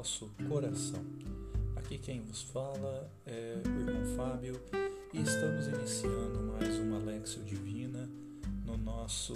[0.00, 1.04] vosso coração.
[1.76, 4.58] Aqui quem vos fala é o irmão Fábio
[5.12, 8.08] e estamos iniciando mais uma Lexio Divina
[8.64, 9.34] no nosso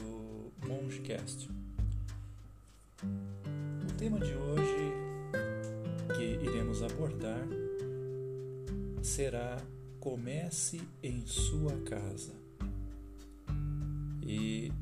[0.66, 1.50] Mongecast.
[3.02, 4.94] O tema de hoje
[6.16, 7.46] que iremos abordar
[9.02, 9.58] será
[10.00, 12.32] Comece em sua casa.
[14.26, 14.72] E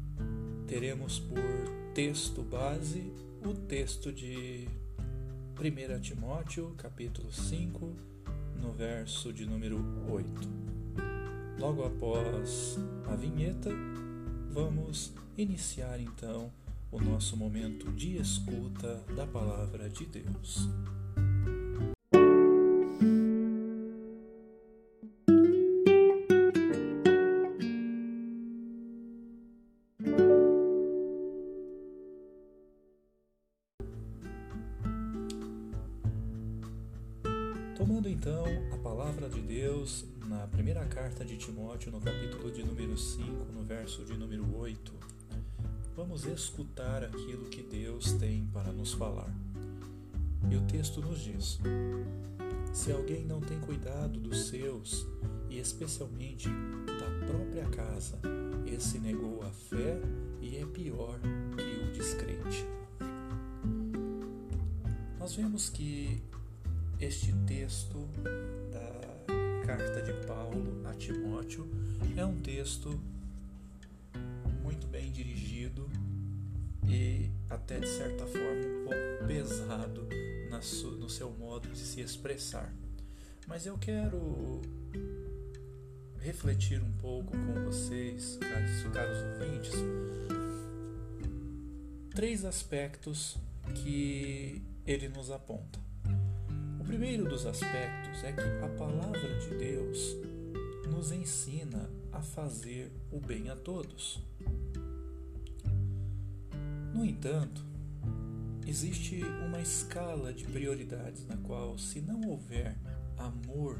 [0.68, 1.42] teremos por
[1.92, 3.12] texto base
[3.44, 4.68] o texto de
[5.62, 7.94] 1 Timóteo, capítulo 5,
[8.60, 9.78] no verso de número
[10.10, 10.26] 8.
[11.56, 13.70] Logo após a vinheta,
[14.50, 16.50] vamos iniciar então
[16.90, 20.68] o nosso momento de escuta da palavra de Deus.
[38.04, 43.52] Então a palavra de Deus na primeira carta de Timóteo, no capítulo de número 5,
[43.52, 44.92] no verso de número 8,
[45.94, 49.32] vamos escutar aquilo que Deus tem para nos falar.
[50.50, 51.60] E o texto nos diz:
[52.72, 55.06] Se alguém não tem cuidado dos seus,
[55.48, 58.18] e especialmente da própria casa,
[58.66, 60.00] esse negou a fé
[60.40, 61.20] e é pior
[61.56, 62.66] que o descrente.
[65.18, 66.20] Nós vemos que
[67.02, 68.08] este texto
[68.70, 71.68] da carta de Paulo a Timóteo
[72.16, 72.96] é um texto
[74.62, 75.90] muito bem dirigido
[76.86, 80.08] e até de certa forma um pouco pesado
[81.00, 82.72] no seu modo de se expressar.
[83.48, 84.62] Mas eu quero
[86.20, 89.72] refletir um pouco com vocês, caros, caros ouvintes,
[92.14, 93.36] três aspectos
[93.74, 95.81] que ele nos aponta.
[96.82, 100.16] O primeiro dos aspectos é que a palavra de Deus
[100.90, 104.20] nos ensina a fazer o bem a todos.
[106.92, 107.64] No entanto,
[108.66, 112.76] existe uma escala de prioridades na qual, se não houver
[113.16, 113.78] amor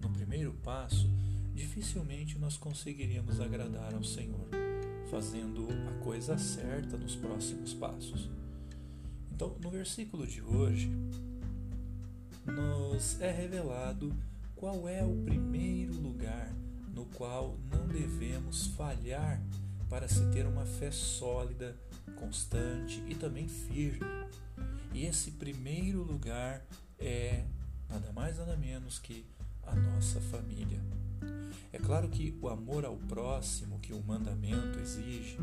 [0.00, 1.08] no primeiro passo,
[1.54, 4.48] dificilmente nós conseguiríamos agradar ao Senhor,
[5.08, 8.28] fazendo a coisa certa nos próximos passos.
[9.30, 10.90] Então, no versículo de hoje,
[12.50, 14.14] nos é revelado
[14.56, 16.52] qual é o primeiro lugar
[16.94, 19.40] no qual não devemos falhar
[19.88, 21.76] para se ter uma fé sólida,
[22.16, 24.06] constante e também firme.
[24.92, 26.64] E esse primeiro lugar
[26.98, 27.44] é
[27.88, 29.24] nada mais nada menos que
[29.62, 30.80] a nossa família.
[31.72, 35.38] É claro que o amor ao próximo que o mandamento exige,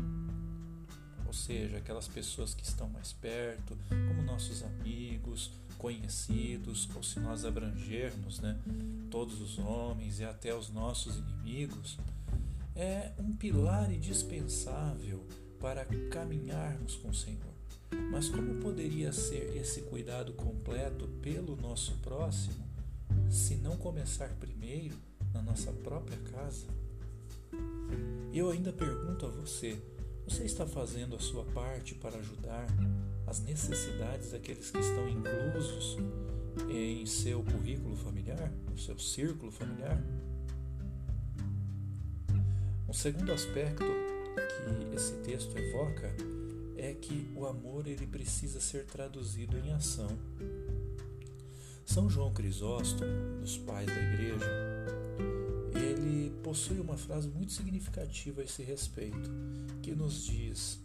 [1.26, 4.77] ou seja, aquelas pessoas que estão mais perto, como nossos amigos,
[5.78, 8.58] conhecidos, ou se nós abrangermos né,
[9.10, 11.98] todos os homens e até os nossos inimigos,
[12.74, 15.24] é um pilar indispensável
[15.58, 17.54] para caminharmos com o Senhor.
[18.10, 22.66] Mas como poderia ser esse cuidado completo pelo nosso próximo
[23.30, 24.96] se não começar primeiro
[25.32, 26.66] na nossa própria casa?
[28.32, 29.80] Eu ainda pergunto a você:
[30.26, 32.66] você está fazendo a sua parte para ajudar
[33.28, 35.98] as necessidades daqueles que estão inclusos
[36.70, 40.02] em seu currículo familiar, no seu círculo familiar?
[42.88, 46.10] Um segundo aspecto que esse texto evoca
[46.76, 50.08] é que o amor ele precisa ser traduzido em ação.
[51.84, 54.46] São João Crisóstomo, dos pais da igreja,
[55.74, 59.30] ele possui uma frase muito significativa a esse respeito,
[59.82, 60.80] que nos diz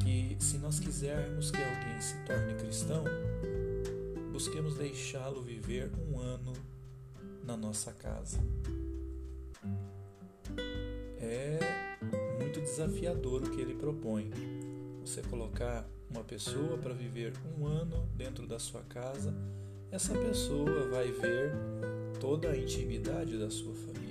[0.00, 3.04] que se nós quisermos que alguém se torne cristão,
[4.32, 6.52] busquemos deixá-lo viver um ano
[7.44, 8.38] na nossa casa.
[11.20, 11.58] É
[12.38, 14.30] muito desafiador o que ele propõe.
[15.04, 19.34] Você colocar uma pessoa para viver um ano dentro da sua casa,
[19.90, 21.52] essa pessoa vai ver
[22.20, 24.03] toda a intimidade da sua família,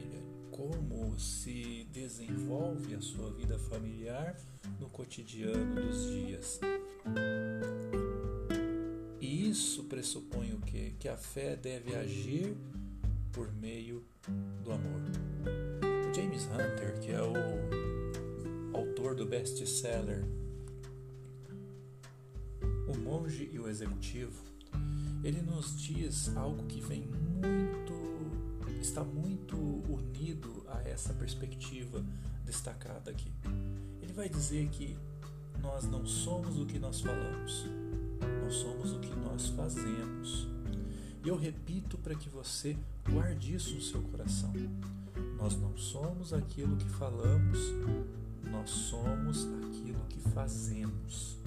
[0.54, 4.38] como se desenvolve a sua vida familiar
[4.80, 6.60] no cotidiano dos dias.
[9.20, 10.94] E isso pressupõe o quê?
[11.00, 12.56] Que a fé deve agir
[13.32, 14.04] por meio
[14.64, 15.02] do amor.
[15.82, 20.24] O James Hunter, que é o autor do best-seller
[22.88, 24.44] O Monge e o Executivo,
[25.24, 27.83] ele nos diz algo que vem muito
[28.84, 32.04] está muito unido a essa perspectiva
[32.46, 33.32] destacada aqui.
[34.02, 34.98] Ele vai dizer que
[35.62, 37.66] nós não somos o que nós falamos,
[38.44, 38.74] nós somos
[39.64, 40.48] fazemos.
[41.24, 42.76] E eu repito para que você
[43.10, 44.52] guarde isso no seu coração.
[45.38, 47.60] Nós não somos aquilo que falamos,
[48.52, 51.38] nós somos aquilo que fazemos.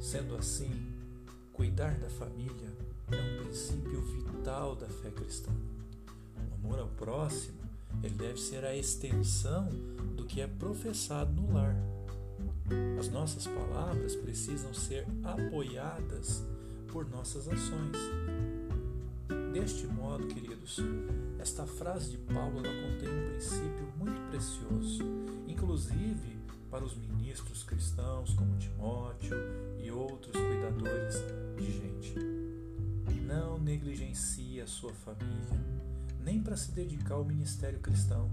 [0.00, 0.70] Sendo assim,
[1.52, 2.72] cuidar da família
[3.10, 5.50] é princípio vital da fé cristã.
[6.50, 7.56] O amor ao próximo,
[8.02, 9.70] ele deve ser a extensão
[10.14, 11.74] do que é professado no lar.
[12.98, 16.44] As nossas palavras precisam ser apoiadas
[16.92, 17.96] por nossas ações.
[19.54, 20.78] Deste modo, queridos,
[21.38, 25.02] esta frase de Paulo contém um princípio muito precioso,
[25.46, 26.36] inclusive
[26.70, 29.38] para os ministros cristãos como Timóteo
[29.82, 31.14] e outros cuidadores
[31.56, 32.47] de gente.
[33.14, 35.60] Não negligencie a sua família,
[36.24, 38.30] nem para se dedicar ao ministério cristão.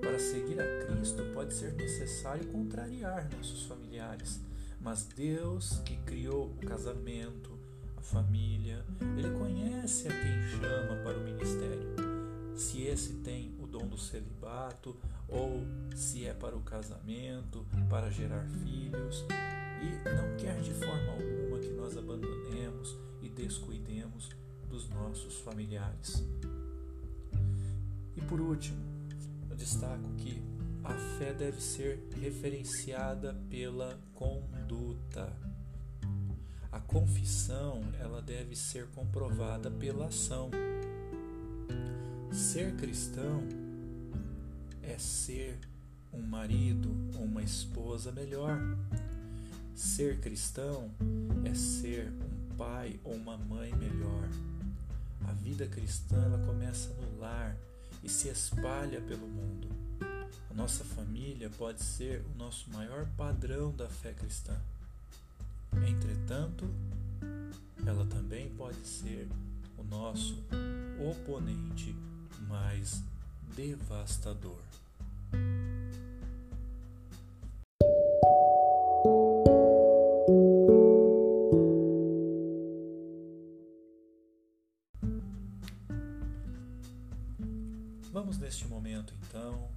[0.00, 4.40] Para seguir a Cristo pode ser necessário contrariar nossos familiares,
[4.80, 7.58] mas Deus que criou o casamento,
[7.96, 8.84] a família,
[9.16, 11.94] Ele conhece a quem chama para o ministério.
[12.54, 14.96] Se esse tem o dom do celibato
[15.28, 15.64] ou
[15.94, 19.24] se é para o casamento, para gerar filhos,
[19.82, 21.70] e não quer de forma alguma que
[25.50, 26.24] familiares.
[28.16, 28.78] E por último,
[29.50, 30.40] eu destaco que
[30.84, 35.32] a fé deve ser referenciada pela conduta.
[36.70, 40.50] A confissão, ela deve ser comprovada pela ação.
[42.32, 43.42] Ser cristão
[44.82, 45.58] é ser
[46.12, 46.88] um marido
[47.18, 48.56] ou uma esposa melhor.
[49.74, 50.94] Ser cristão
[51.44, 54.28] é ser um pai ou uma mãe melhor.
[55.30, 57.56] A vida cristã ela começa no lar
[58.02, 59.68] e se espalha pelo mundo.
[60.50, 64.60] A nossa família pode ser o nosso maior padrão da fé cristã.
[65.86, 66.68] Entretanto,
[67.86, 69.28] ela também pode ser
[69.78, 70.36] o nosso
[70.98, 71.94] oponente
[72.48, 73.00] mais
[73.54, 74.58] devastador.
[88.50, 89.70] Neste momento então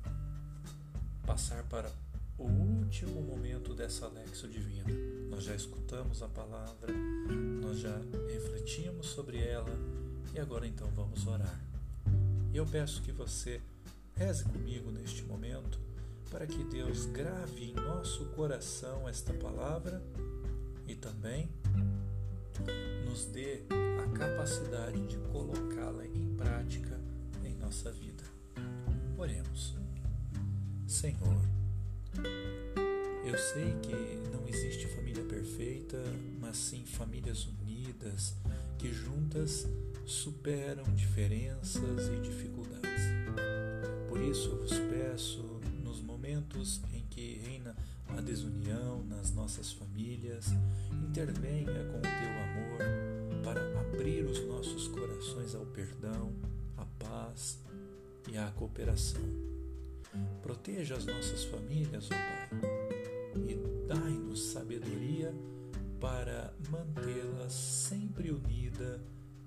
[1.28, 1.92] passar para
[2.40, 4.90] o último momento dessa Lexo Divina.
[5.30, 6.92] Nós já escutamos a palavra,
[7.62, 7.96] nós já
[8.31, 9.70] refletimos sobre ela
[10.34, 11.62] e agora então vamos orar.
[12.52, 13.62] E eu peço que você
[14.16, 15.80] reze comigo neste momento
[16.31, 20.02] para que Deus grave em nosso coração esta palavra
[20.88, 21.48] e também
[23.08, 27.00] nos dê a capacidade de colocá-la em prática
[27.44, 28.12] em nossa vida.
[29.24, 29.74] Oremos.
[30.86, 31.42] Senhor,
[33.24, 35.98] eu sei que não existe família perfeita,
[36.42, 38.36] mas sim famílias unidas
[38.78, 39.66] que juntas
[40.06, 43.04] superam diferenças e dificuldades.
[44.10, 47.74] Por isso eu vos peço, nos momentos em que reina
[48.10, 50.48] a desunião nas nossas famílias,
[50.92, 56.36] intervenha com o teu amor para abrir os nossos corações ao perdão,
[56.75, 57.63] à paz
[58.32, 59.22] e à cooperação.
[60.42, 65.34] Proteja as nossas famílias, ó Pai, e dai-nos sabedoria
[66.00, 69.01] para mantê-las sempre unida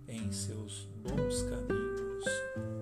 [0.09, 2.76] em seus bons caminhos.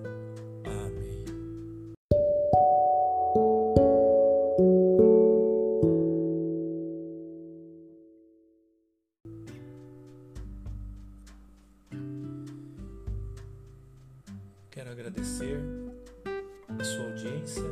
[16.85, 17.63] Sua audiência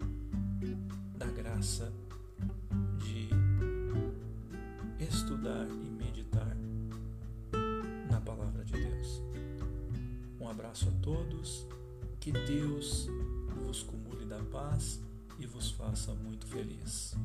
[1.17, 1.91] da graça
[2.97, 3.29] de
[5.03, 6.57] estudar e meditar
[8.09, 9.21] na palavra de Deus.
[10.39, 11.67] Um abraço a todos,
[12.19, 13.07] que Deus
[13.65, 15.01] vos cumule da paz
[15.37, 17.15] e vos faça muito feliz.